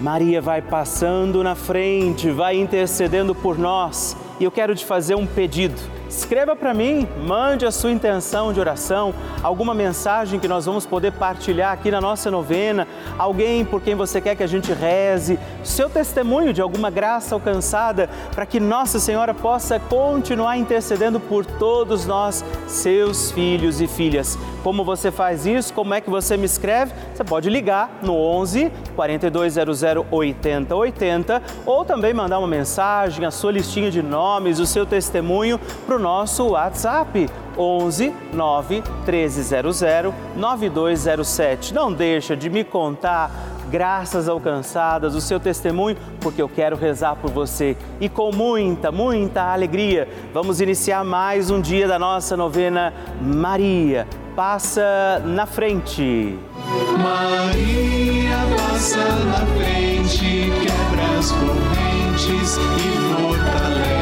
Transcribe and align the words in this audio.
Maria 0.00 0.40
vai 0.40 0.60
passando 0.60 1.42
na 1.42 1.54
frente, 1.54 2.30
vai 2.30 2.58
intercedendo 2.58 3.34
por 3.34 3.58
nós. 3.58 4.16
E 4.40 4.44
eu 4.44 4.50
quero 4.50 4.74
te 4.74 4.84
fazer 4.84 5.14
um 5.14 5.26
pedido 5.26 5.80
Escreva 6.12 6.54
para 6.54 6.74
mim, 6.74 7.08
mande 7.26 7.64
a 7.64 7.70
sua 7.70 7.90
intenção 7.90 8.52
de 8.52 8.60
oração, 8.60 9.14
alguma 9.42 9.72
mensagem 9.72 10.38
que 10.38 10.46
nós 10.46 10.66
vamos 10.66 10.84
poder 10.84 11.10
partilhar 11.12 11.72
aqui 11.72 11.90
na 11.90 12.02
nossa 12.02 12.30
novena, 12.30 12.86
alguém 13.16 13.64
por 13.64 13.80
quem 13.80 13.94
você 13.94 14.20
quer 14.20 14.36
que 14.36 14.42
a 14.42 14.46
gente 14.46 14.74
reze, 14.74 15.38
seu 15.64 15.88
testemunho 15.88 16.52
de 16.52 16.60
alguma 16.60 16.90
graça 16.90 17.34
alcançada, 17.34 18.10
para 18.34 18.44
que 18.44 18.60
Nossa 18.60 18.98
Senhora 18.98 19.32
possa 19.32 19.80
continuar 19.80 20.58
intercedendo 20.58 21.18
por 21.18 21.46
todos 21.46 22.04
nós, 22.04 22.44
seus 22.66 23.32
filhos 23.32 23.80
e 23.80 23.86
filhas. 23.86 24.38
Como 24.62 24.84
você 24.84 25.10
faz 25.10 25.46
isso? 25.46 25.72
Como 25.72 25.94
é 25.94 26.00
que 26.00 26.10
você 26.10 26.36
me 26.36 26.44
escreve? 26.44 26.92
Você 27.14 27.24
pode 27.24 27.48
ligar 27.48 27.90
no 28.02 28.14
11 28.14 28.70
4200 28.94 29.82
8080 30.10 31.42
ou 31.66 31.84
também 31.84 32.12
mandar 32.12 32.38
uma 32.38 32.46
mensagem, 32.46 33.24
a 33.24 33.30
sua 33.30 33.50
listinha 33.50 33.90
de 33.90 34.02
nomes, 34.02 34.60
o 34.60 34.66
seu 34.66 34.84
testemunho 34.84 35.58
para 35.86 35.96
o 35.96 36.01
nosso 36.02 36.48
WhatsApp 36.48 37.28
11 37.56 38.12
9 38.32 38.82
1300 39.06 39.80
9207. 40.36 41.72
Não 41.72 41.92
deixa 41.92 42.36
de 42.36 42.50
me 42.50 42.64
contar 42.64 43.30
graças 43.70 44.28
alcançadas, 44.28 45.14
o 45.14 45.20
seu 45.20 45.40
testemunho, 45.40 45.96
porque 46.20 46.42
eu 46.42 46.48
quero 46.48 46.76
rezar 46.76 47.16
por 47.16 47.30
você. 47.30 47.74
E 48.00 48.08
com 48.08 48.30
muita, 48.30 48.92
muita 48.92 49.50
alegria, 49.50 50.06
vamos 50.34 50.60
iniciar 50.60 51.02
mais 51.04 51.50
um 51.50 51.58
dia 51.58 51.88
da 51.88 51.98
nossa 51.98 52.36
novena 52.36 52.92
Maria. 53.20 54.06
Passa 54.36 55.22
na 55.24 55.46
frente. 55.46 56.38
Maria 57.02 58.36
passa 58.56 58.98
na 58.98 59.46
frente, 59.56 60.50
quebra 60.60 61.18
as 61.18 61.32
correntes 61.32 62.56
e 62.56 63.22
fortalece 63.22 64.01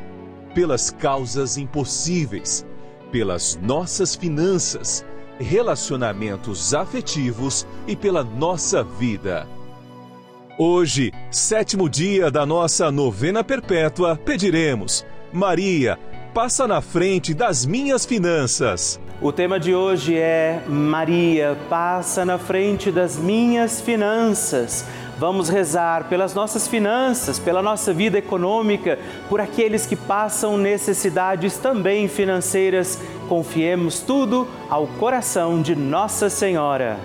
pelas 0.53 0.89
causas 0.89 1.57
impossíveis, 1.57 2.65
pelas 3.11 3.59
nossas 3.61 4.15
finanças, 4.15 5.05
relacionamentos 5.39 6.73
afetivos 6.73 7.65
e 7.87 7.95
pela 7.95 8.23
nossa 8.23 8.83
vida. 8.83 9.47
Hoje, 10.57 11.11
sétimo 11.31 11.89
dia 11.89 12.29
da 12.29 12.45
nossa 12.45 12.91
novena 12.91 13.43
perpétua, 13.43 14.15
pediremos: 14.15 15.05
Maria, 15.33 15.97
passa 16.33 16.67
na 16.67 16.81
frente 16.81 17.33
das 17.33 17.65
minhas 17.65 18.05
finanças. 18.05 18.99
O 19.21 19.31
tema 19.31 19.59
de 19.59 19.75
hoje 19.75 20.17
é 20.17 20.63
Maria, 20.67 21.55
passa 21.69 22.25
na 22.25 22.39
frente 22.39 22.91
das 22.91 23.17
minhas 23.17 23.79
finanças. 23.79 24.85
Vamos 25.21 25.49
rezar 25.49 26.05
pelas 26.05 26.33
nossas 26.33 26.67
finanças, 26.67 27.37
pela 27.37 27.61
nossa 27.61 27.93
vida 27.93 28.17
econômica, 28.17 28.97
por 29.29 29.39
aqueles 29.39 29.85
que 29.85 29.95
passam 29.95 30.57
necessidades 30.57 31.57
também 31.57 32.07
financeiras. 32.07 32.99
Confiemos 33.29 33.99
tudo 33.99 34.47
ao 34.67 34.87
coração 34.87 35.61
de 35.61 35.75
Nossa 35.75 36.27
Senhora. 36.27 36.97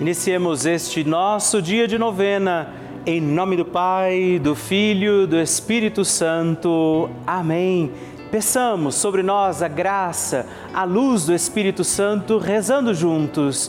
Iniciemos 0.00 0.66
este 0.66 1.02
nosso 1.02 1.60
dia 1.60 1.88
de 1.88 1.98
novena. 1.98 2.74
Em 3.04 3.20
nome 3.20 3.56
do 3.56 3.64
Pai, 3.64 4.38
do 4.40 4.54
Filho, 4.54 5.26
do 5.26 5.36
Espírito 5.36 6.04
Santo. 6.04 7.10
Amém. 7.26 7.90
Peçamos 8.30 8.94
sobre 8.94 9.20
nós 9.20 9.62
a 9.62 9.68
graça, 9.68 10.46
a 10.72 10.84
luz 10.84 11.26
do 11.26 11.34
Espírito 11.34 11.82
Santo, 11.82 12.38
rezando 12.38 12.94
juntos. 12.94 13.68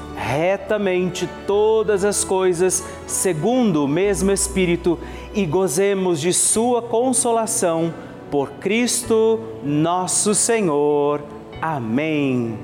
retamente 0.21 1.27
todas 1.47 2.05
as 2.05 2.23
coisas 2.23 2.83
segundo 3.07 3.83
o 3.83 3.87
mesmo 3.87 4.31
Espírito 4.31 4.99
e 5.33 5.45
gozemos 5.45 6.21
de 6.21 6.31
Sua 6.31 6.81
consolação 6.81 7.91
por 8.29 8.51
Cristo 8.51 9.39
nosso 9.63 10.35
Senhor. 10.35 11.21
Amém. 11.59 12.57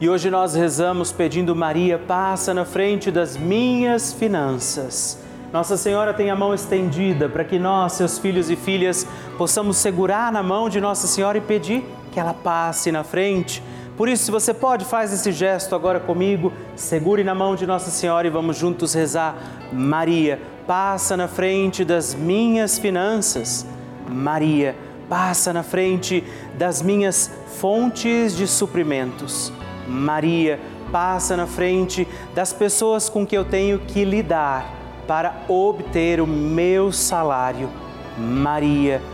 E 0.00 0.08
hoje 0.08 0.30
nós 0.30 0.54
rezamos 0.54 1.12
pedindo 1.12 1.54
Maria, 1.54 1.98
passa 1.98 2.54
na 2.54 2.64
frente 2.64 3.10
das 3.10 3.36
minhas 3.36 4.12
finanças. 4.12 5.22
Nossa 5.52 5.76
Senhora 5.76 6.12
tem 6.12 6.30
a 6.30 6.36
mão 6.36 6.52
estendida 6.52 7.28
para 7.28 7.44
que 7.44 7.58
nós, 7.58 7.92
seus 7.92 8.18
filhos 8.18 8.50
e 8.50 8.56
filhas, 8.56 9.06
possamos 9.38 9.76
segurar 9.76 10.32
na 10.32 10.42
mão 10.42 10.68
de 10.68 10.80
Nossa 10.80 11.06
Senhora 11.06 11.38
e 11.38 11.42
pedir 11.42 11.84
que 12.10 12.18
ela 12.18 12.34
passe 12.34 12.90
na 12.90 13.04
frente 13.04 13.62
por 13.96 14.08
isso, 14.08 14.24
se 14.24 14.30
você 14.30 14.52
pode, 14.52 14.84
faz 14.84 15.12
esse 15.12 15.30
gesto 15.30 15.74
agora 15.74 16.00
comigo, 16.00 16.52
segure 16.74 17.22
na 17.22 17.34
mão 17.34 17.54
de 17.54 17.64
Nossa 17.64 17.90
Senhora 17.90 18.26
e 18.26 18.30
vamos 18.30 18.56
juntos 18.56 18.92
rezar. 18.92 19.36
Maria, 19.72 20.40
passa 20.66 21.16
na 21.16 21.28
frente 21.28 21.84
das 21.84 22.12
minhas 22.12 22.76
finanças. 22.76 23.64
Maria, 24.08 24.74
passa 25.08 25.52
na 25.52 25.62
frente 25.62 26.24
das 26.58 26.82
minhas 26.82 27.30
fontes 27.60 28.36
de 28.36 28.48
suprimentos. 28.48 29.52
Maria, 29.86 30.58
passa 30.90 31.36
na 31.36 31.46
frente 31.46 32.06
das 32.34 32.52
pessoas 32.52 33.08
com 33.08 33.24
que 33.24 33.36
eu 33.36 33.44
tenho 33.44 33.78
que 33.78 34.04
lidar 34.04 34.74
para 35.06 35.44
obter 35.48 36.20
o 36.20 36.26
meu 36.26 36.90
salário. 36.90 37.70
Maria, 38.18 39.00
passa 39.00 39.13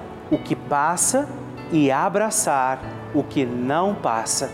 o 0.31 0.37
que 0.37 0.55
passa 0.55 1.27
e 1.71 1.91
abraçar 1.91 2.81
o 3.13 3.21
que 3.21 3.45
não 3.45 3.93
passa. 3.93 4.49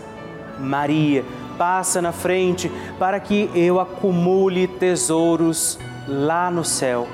Maria, 0.58 1.24
passa 1.56 2.02
na 2.02 2.12
frente 2.12 2.70
para 2.98 3.20
que 3.20 3.50
eu 3.54 3.80
acumule 3.80 4.66
tesouros 4.66 5.78
lá 6.06 6.50
no 6.50 6.64
céu. 6.64 7.06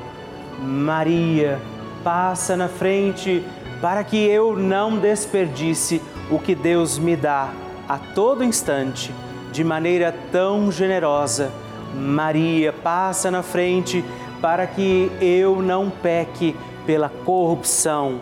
Maria, 0.58 1.60
passa 2.02 2.56
na 2.56 2.68
frente 2.68 3.44
para 3.80 4.02
que 4.02 4.16
eu 4.16 4.56
não 4.56 4.96
desperdice 4.98 6.00
o 6.30 6.38
que 6.38 6.54
Deus 6.54 6.98
me 6.98 7.16
dá 7.16 7.50
a 7.88 7.98
todo 7.98 8.42
instante, 8.42 9.12
de 9.52 9.62
maneira 9.62 10.14
tão 10.32 10.72
generosa. 10.72 11.50
Maria, 11.94 12.72
passa 12.72 13.30
na 13.30 13.42
frente 13.42 14.04
para 14.40 14.66
que 14.66 15.10
eu 15.20 15.62
não 15.62 15.90
peque 15.90 16.56
pela 16.86 17.08
corrupção, 17.08 18.20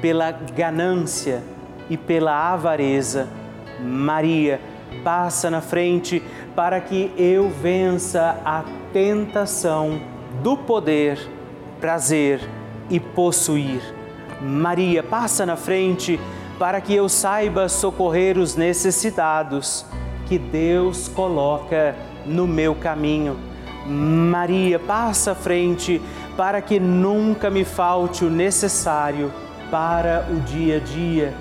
pela 0.00 0.30
ganância 0.30 1.42
e 1.88 1.96
pela 1.96 2.52
avareza. 2.52 3.28
Maria, 3.80 4.60
passa 5.02 5.50
na 5.50 5.60
frente 5.60 6.22
para 6.54 6.80
que 6.80 7.12
eu 7.16 7.48
vença 7.48 8.40
a 8.44 8.64
tentação 8.92 10.00
do 10.42 10.56
poder, 10.56 11.18
prazer 11.80 12.40
e 12.88 12.98
possuir. 13.00 13.82
Maria, 14.40 15.02
passa 15.02 15.44
na 15.44 15.56
frente 15.56 16.18
para 16.58 16.80
que 16.80 16.94
eu 16.94 17.08
saiba 17.08 17.68
socorrer 17.68 18.38
os 18.38 18.56
necessitados 18.56 19.84
que 20.26 20.38
Deus 20.38 21.08
coloca 21.08 21.96
no 22.26 22.46
meu 22.46 22.74
caminho. 22.74 23.36
Maria, 23.86 24.78
passa 24.78 25.32
à 25.32 25.34
frente 25.34 26.00
para 26.36 26.60
que 26.60 26.78
nunca 26.78 27.50
me 27.50 27.64
falte 27.64 28.24
o 28.24 28.30
necessário 28.30 29.32
para 29.70 30.26
o 30.30 30.40
dia 30.40 30.76
a 30.76 30.80
dia. 30.80 31.34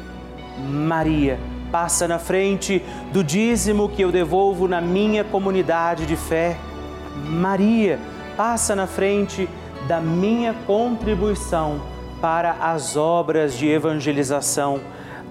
Maria, 0.58 1.40
passa 1.72 2.08
na 2.08 2.20
frente 2.20 2.84
do 3.12 3.24
dízimo 3.24 3.90
que 3.90 4.02
eu 4.02 4.12
devolvo 4.12 4.68
na 4.68 4.82
minha 4.82 5.24
comunidade 5.24 6.06
de 6.06 6.16
fé. 6.16 6.58
Maria, 7.26 8.00
passa 8.38 8.76
na 8.76 8.88
frente 8.88 9.50
da 9.88 10.00
minha 10.00 10.54
contribuição 10.66 11.82
para 12.22 12.52
as 12.52 12.96
obras 12.96 13.58
de 13.58 13.68
evangelização. 13.68 14.80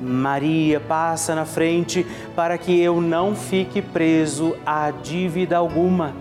Maria, 0.01 0.81
passa 0.81 1.35
na 1.35 1.45
frente 1.45 2.07
para 2.35 2.57
que 2.57 2.81
eu 2.81 3.01
não 3.01 3.35
fique 3.35 3.83
preso 3.83 4.57
a 4.65 4.91
dívida 4.91 5.57
alguma. 5.57 6.15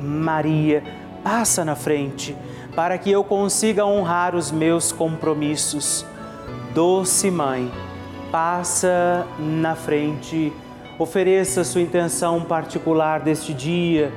Maria, 0.00 0.82
passa 1.22 1.64
na 1.64 1.74
frente 1.74 2.36
para 2.74 2.98
que 2.98 3.10
eu 3.10 3.24
consiga 3.24 3.84
honrar 3.84 4.36
os 4.36 4.52
meus 4.52 4.92
compromissos. 4.92 6.06
Doce 6.76 7.30
Mãe, 7.30 7.72
passa 8.30 9.26
na 9.38 9.74
frente, 9.74 10.52
ofereça 10.98 11.64
sua 11.64 11.80
intenção 11.80 12.42
particular 12.42 13.20
deste 13.20 13.54
dia, 13.54 14.12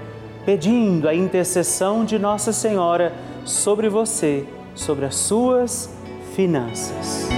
pedindo 0.45 1.07
a 1.07 1.15
intercessão 1.15 2.03
de 2.03 2.19
Nossa 2.19 2.51
Senhora 2.51 3.13
sobre 3.45 3.87
você, 3.87 4.45
sobre 4.75 5.05
as 5.05 5.15
suas 5.15 5.89
finanças. 6.35 7.29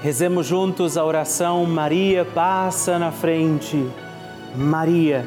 Rezemos 0.00 0.46
juntos 0.46 0.96
a 0.96 1.04
oração 1.04 1.66
Maria 1.66 2.24
passa 2.24 2.96
na 2.96 3.10
frente. 3.10 3.90
Maria, 4.54 5.26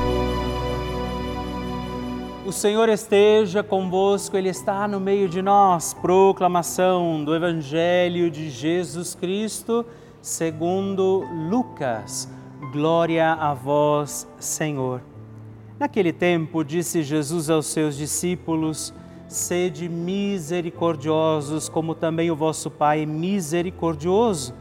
O 2.51 2.53
Senhor 2.53 2.89
esteja 2.89 3.63
convosco, 3.63 4.35
Ele 4.35 4.49
está 4.49 4.85
no 4.85 4.99
meio 4.99 5.29
de 5.29 5.41
nós. 5.41 5.93
Proclamação 5.93 7.23
do 7.23 7.33
Evangelho 7.33 8.29
de 8.29 8.49
Jesus 8.49 9.15
Cristo, 9.15 9.85
segundo 10.21 11.25
Lucas. 11.49 12.29
Glória 12.73 13.31
a 13.31 13.53
vós, 13.53 14.27
Senhor. 14.37 15.01
Naquele 15.79 16.11
tempo, 16.11 16.61
disse 16.61 17.03
Jesus 17.03 17.49
aos 17.49 17.67
seus 17.67 17.95
discípulos: 17.95 18.93
Sede 19.29 19.87
misericordiosos, 19.87 21.69
como 21.69 21.95
também 21.95 22.31
o 22.31 22.35
vosso 22.35 22.69
Pai 22.69 23.03
é 23.03 23.05
misericordioso. 23.05 24.53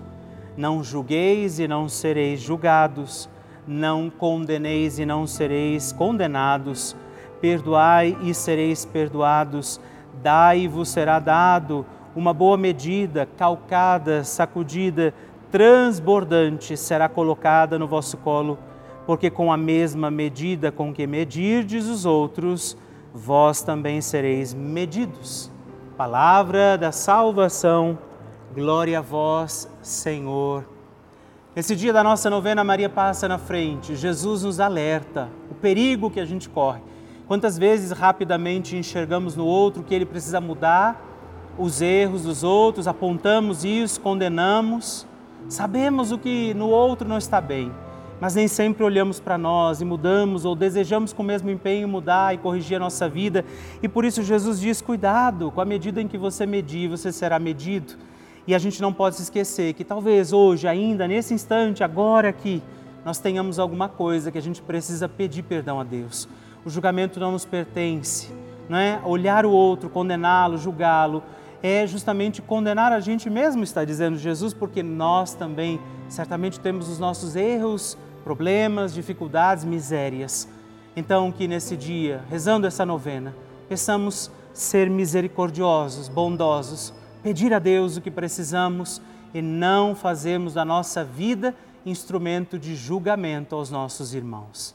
Não 0.56 0.84
julgueis 0.84 1.58
e 1.58 1.66
não 1.66 1.88
sereis 1.88 2.40
julgados. 2.40 3.28
Não 3.66 4.08
condeneis 4.08 5.00
e 5.00 5.04
não 5.04 5.26
sereis 5.26 5.90
condenados 5.90 6.94
perdoai 7.40 8.16
e 8.22 8.34
sereis 8.34 8.84
perdoados, 8.84 9.80
dai-vos 10.22 10.88
será 10.88 11.18
dado 11.18 11.84
uma 12.14 12.34
boa 12.34 12.56
medida, 12.56 13.26
calcada, 13.36 14.24
sacudida, 14.24 15.14
transbordante 15.50 16.76
será 16.76 17.08
colocada 17.08 17.78
no 17.78 17.86
vosso 17.86 18.16
colo, 18.16 18.58
porque 19.06 19.30
com 19.30 19.52
a 19.52 19.56
mesma 19.56 20.10
medida 20.10 20.70
com 20.70 20.92
que 20.92 21.06
medirdes 21.06 21.86
os 21.86 22.04
outros, 22.04 22.76
vós 23.12 23.62
também 23.62 24.00
sereis 24.00 24.54
medidos. 24.54 25.50
Palavra 25.96 26.76
da 26.76 26.92
salvação, 26.92 27.98
Glória 28.52 28.98
a 28.98 29.00
vós, 29.00 29.70
Senhor. 29.80 30.64
Esse 31.54 31.76
dia 31.76 31.92
da 31.92 32.02
nossa 32.02 32.28
novena, 32.28 32.64
Maria 32.64 32.88
passa 32.88 33.28
na 33.28 33.38
frente. 33.38 33.94
Jesus 33.94 34.42
nos 34.42 34.58
alerta 34.58 35.28
o 35.48 35.54
perigo 35.54 36.10
que 36.10 36.18
a 36.18 36.24
gente 36.24 36.48
corre. 36.48 36.80
Quantas 37.30 37.56
vezes 37.56 37.92
rapidamente 37.92 38.76
enxergamos 38.76 39.36
no 39.36 39.46
outro 39.46 39.84
que 39.84 39.94
ele 39.94 40.04
precisa 40.04 40.40
mudar 40.40 41.00
os 41.56 41.80
erros 41.80 42.24
dos 42.24 42.42
outros, 42.42 42.88
apontamos 42.88 43.64
isso, 43.64 44.00
condenamos, 44.00 45.06
sabemos 45.48 46.10
o 46.10 46.18
que 46.18 46.52
no 46.54 46.68
outro 46.68 47.08
não 47.08 47.16
está 47.16 47.40
bem, 47.40 47.70
mas 48.20 48.34
nem 48.34 48.48
sempre 48.48 48.82
olhamos 48.82 49.20
para 49.20 49.38
nós 49.38 49.80
e 49.80 49.84
mudamos 49.84 50.44
ou 50.44 50.56
desejamos 50.56 51.12
com 51.12 51.22
o 51.22 51.24
mesmo 51.24 51.48
empenho 51.48 51.86
mudar 51.86 52.34
e 52.34 52.38
corrigir 52.38 52.78
a 52.78 52.80
nossa 52.80 53.08
vida. 53.08 53.44
E 53.80 53.86
por 53.86 54.04
isso 54.04 54.24
Jesus 54.24 54.58
diz: 54.58 54.82
cuidado, 54.82 55.52
com 55.52 55.60
a 55.60 55.64
medida 55.64 56.02
em 56.02 56.08
que 56.08 56.18
você 56.18 56.44
medir, 56.44 56.88
você 56.88 57.12
será 57.12 57.38
medido. 57.38 57.92
E 58.44 58.56
a 58.56 58.58
gente 58.58 58.82
não 58.82 58.92
pode 58.92 59.14
se 59.14 59.22
esquecer 59.22 59.74
que 59.74 59.84
talvez 59.84 60.32
hoje, 60.32 60.66
ainda 60.66 61.06
nesse 61.06 61.32
instante, 61.32 61.84
agora 61.84 62.28
aqui, 62.28 62.60
nós 63.04 63.20
tenhamos 63.20 63.60
alguma 63.60 63.88
coisa 63.88 64.32
que 64.32 64.38
a 64.38 64.42
gente 64.42 64.60
precisa 64.60 65.08
pedir 65.08 65.44
perdão 65.44 65.78
a 65.78 65.84
Deus. 65.84 66.28
O 66.64 66.70
julgamento 66.70 67.18
não 67.18 67.32
nos 67.32 67.44
pertence, 67.44 68.30
não 68.68 68.76
é? 68.76 69.00
Olhar 69.04 69.46
o 69.46 69.50
outro, 69.50 69.88
condená-lo, 69.88 70.58
julgá-lo, 70.58 71.22
é 71.62 71.86
justamente 71.86 72.40
condenar 72.40 72.92
a 72.92 73.00
gente 73.00 73.28
mesmo, 73.28 73.62
está 73.62 73.84
dizendo 73.84 74.18
Jesus, 74.18 74.54
porque 74.54 74.82
nós 74.82 75.34
também 75.34 75.80
certamente 76.08 76.58
temos 76.58 76.88
os 76.88 76.98
nossos 76.98 77.36
erros, 77.36 77.96
problemas, 78.24 78.92
dificuldades, 78.92 79.64
misérias. 79.64 80.48
Então, 80.96 81.30
que 81.30 81.46
nesse 81.46 81.76
dia, 81.76 82.22
rezando 82.30 82.66
essa 82.66 82.84
novena, 82.84 83.34
peçamos 83.68 84.30
ser 84.52 84.90
misericordiosos, 84.90 86.08
bondosos, 86.08 86.92
pedir 87.22 87.54
a 87.54 87.58
Deus 87.58 87.96
o 87.96 88.00
que 88.00 88.10
precisamos 88.10 89.00
e 89.32 89.40
não 89.40 89.94
fazermos 89.94 90.54
da 90.54 90.64
nossa 90.64 91.04
vida 91.04 91.54
instrumento 91.86 92.58
de 92.58 92.74
julgamento 92.74 93.54
aos 93.54 93.70
nossos 93.70 94.14
irmãos. 94.14 94.74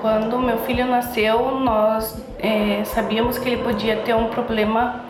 Quando 0.00 0.38
meu 0.38 0.58
filho 0.58 0.86
nasceu, 0.86 1.58
nós 1.60 2.22
é, 2.38 2.82
sabíamos 2.84 3.38
que 3.38 3.48
ele 3.48 3.62
podia 3.62 3.96
ter 3.96 4.14
um 4.14 4.28
problema 4.28 5.04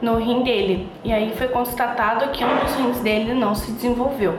no 0.00 0.16
rim 0.18 0.42
dele. 0.42 0.88
E 1.02 1.12
aí 1.12 1.34
foi 1.36 1.48
constatado 1.48 2.30
que 2.30 2.44
um 2.44 2.56
dos 2.58 2.74
rins 2.74 3.00
dele 3.00 3.34
não 3.34 3.54
se 3.54 3.70
desenvolveu. 3.72 4.38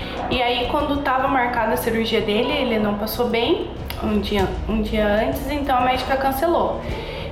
E 0.31 0.41
aí 0.41 0.67
quando 0.71 0.99
estava 0.99 1.27
marcada 1.27 1.73
a 1.73 1.77
cirurgia 1.77 2.21
dele, 2.21 2.53
ele 2.53 2.79
não 2.79 2.97
passou 2.97 3.27
bem 3.27 3.69
um 4.01 4.19
dia, 4.19 4.47
um 4.67 4.81
dia 4.81 5.05
antes, 5.05 5.51
então 5.51 5.77
a 5.77 5.81
médica 5.81 6.15
cancelou. 6.15 6.79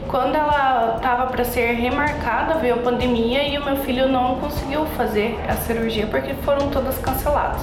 Quando 0.10 0.36
ela 0.36 0.96
estava 0.98 1.28
para 1.28 1.46
ser 1.46 1.72
remarcada, 1.76 2.56
veio 2.56 2.76
a 2.76 2.78
pandemia 2.80 3.48
e 3.48 3.58
o 3.58 3.64
meu 3.64 3.78
filho 3.78 4.10
não 4.10 4.36
conseguiu 4.36 4.86
fazer 4.98 5.40
a 5.48 5.54
cirurgia 5.54 6.08
porque 6.08 6.34
foram 6.44 6.70
todas 6.70 6.98
canceladas. 6.98 7.62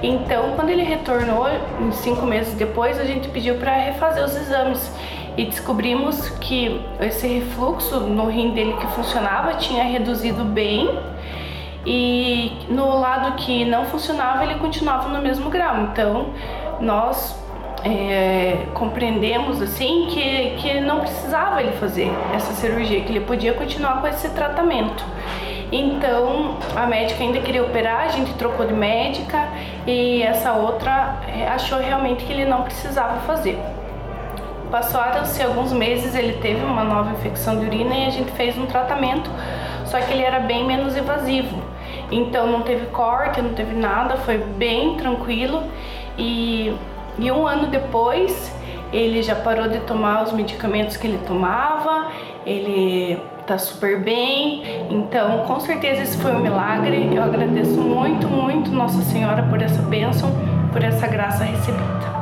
Então, 0.00 0.52
quando 0.54 0.70
ele 0.70 0.84
retornou, 0.84 1.46
cinco 1.92 2.24
meses 2.24 2.54
depois, 2.54 3.00
a 3.00 3.04
gente 3.04 3.28
pediu 3.28 3.56
para 3.56 3.72
refazer 3.74 4.24
os 4.24 4.36
exames 4.36 4.92
e 5.36 5.44
descobrimos 5.44 6.28
que 6.40 6.80
esse 7.00 7.26
refluxo 7.26 7.98
no 8.00 8.28
rim 8.28 8.52
dele 8.52 8.74
que 8.74 8.86
funcionava 8.88 9.54
tinha 9.54 9.82
reduzido 9.82 10.44
bem 10.44 10.88
e 11.84 12.52
no 12.68 12.98
lado 12.98 13.36
que 13.36 13.64
não 13.64 13.84
funcionava 13.86 14.44
ele 14.44 14.56
continuava 14.56 15.08
no 15.08 15.20
mesmo 15.20 15.50
grau. 15.50 15.80
Então, 15.82 16.26
nós 16.80 17.40
é, 17.84 18.66
compreendemos 18.74 19.60
assim 19.60 20.06
que, 20.08 20.56
que 20.60 20.80
não 20.80 21.00
precisava 21.00 21.62
ele 21.62 21.72
fazer 21.72 22.10
essa 22.34 22.52
cirurgia, 22.52 23.00
que 23.00 23.10
ele 23.10 23.20
podia 23.20 23.52
continuar 23.54 24.00
com 24.00 24.06
esse 24.06 24.28
tratamento. 24.30 25.04
Então 25.72 26.58
a 26.76 26.86
médica 26.86 27.22
ainda 27.22 27.40
queria 27.40 27.62
operar, 27.62 28.02
a 28.02 28.08
gente 28.08 28.34
trocou 28.34 28.66
de 28.66 28.74
médica 28.74 29.48
e 29.86 30.22
essa 30.22 30.52
outra 30.52 31.16
é, 31.26 31.48
achou 31.48 31.78
realmente 31.78 32.24
que 32.24 32.32
ele 32.32 32.44
não 32.44 32.62
precisava 32.62 33.20
fazer. 33.20 33.58
Passaram-se 34.70 35.42
alguns 35.42 35.72
meses, 35.72 36.14
ele 36.14 36.34
teve 36.34 36.62
uma 36.64 36.84
nova 36.84 37.10
infecção 37.12 37.58
de 37.58 37.66
urina 37.66 37.94
e 37.94 38.06
a 38.06 38.10
gente 38.10 38.30
fez 38.32 38.56
um 38.56 38.66
tratamento, 38.66 39.30
só 39.86 39.98
que 39.98 40.12
ele 40.12 40.22
era 40.22 40.40
bem 40.40 40.64
menos 40.64 40.96
invasivo. 40.96 41.61
Então 42.12 42.46
não 42.46 42.62
teve 42.62 42.86
corte, 42.86 43.42
não 43.42 43.54
teve 43.54 43.74
nada, 43.74 44.16
foi 44.18 44.38
bem 44.38 44.96
tranquilo 44.96 45.64
e 46.16 46.72
e 47.18 47.30
um 47.30 47.46
ano 47.46 47.66
depois, 47.66 48.50
ele 48.92 49.22
já 49.22 49.34
parou 49.34 49.68
de 49.68 49.80
tomar 49.80 50.22
os 50.22 50.32
medicamentos 50.32 50.96
que 50.96 51.06
ele 51.06 51.18
tomava, 51.26 52.10
ele 52.46 53.20
tá 53.46 53.58
super 53.58 54.00
bem. 54.00 54.62
Então, 54.90 55.40
com 55.40 55.60
certeza 55.60 56.02
esse 56.02 56.16
foi 56.16 56.32
um 56.32 56.40
milagre. 56.40 57.10
Eu 57.14 57.22
agradeço 57.22 57.80
muito, 57.80 58.26
muito 58.28 58.70
Nossa 58.70 59.02
Senhora 59.02 59.42
por 59.42 59.60
essa 59.60 59.82
bênção, 59.82 60.30
por 60.72 60.82
essa 60.82 61.06
graça 61.06 61.44
recebida. 61.44 62.21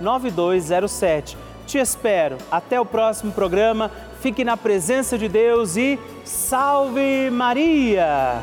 9207. 0.00 1.36
Te 1.68 1.78
espero. 1.78 2.38
Até 2.50 2.80
o 2.80 2.86
próximo 2.86 3.30
programa 3.30 3.90
fique 4.20 4.44
na 4.44 4.56
presença 4.56 5.16
de 5.16 5.28
Deus 5.28 5.76
e 5.76 5.98
salve 6.24 7.30
Maria! 7.30 8.42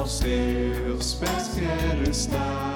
aos 0.00 0.18
teus 0.18 1.14
pés 1.14 1.50
quero 1.54 2.10
estar. 2.10 2.69